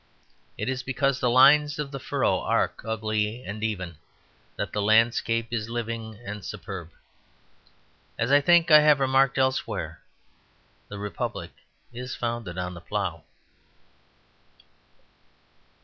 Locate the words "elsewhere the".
9.37-10.97